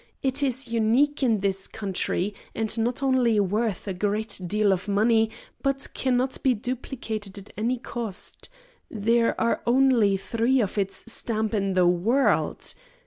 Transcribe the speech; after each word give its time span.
It 0.23 0.41
is 0.41 0.67
unique 0.67 1.21
in 1.21 1.41
this 1.41 1.67
country, 1.67 2.33
and 2.55 2.75
not 2.79 3.03
only 3.03 3.39
worth 3.39 3.87
a 3.87 3.93
great 3.93 4.41
deal 4.47 4.73
of 4.73 4.87
money, 4.87 5.29
but 5.61 5.89
cannot 5.93 6.41
be 6.41 6.55
duplicated 6.55 7.37
at 7.37 7.51
any 7.55 7.77
cost. 7.77 8.49
There 8.89 9.39
are 9.39 9.61
only 9.67 10.17
three 10.17 10.59
of 10.59 10.79
its 10.79 11.13
stamp 11.13 11.53
in 11.53 11.73
the 11.73 11.85
world. 11.85 12.73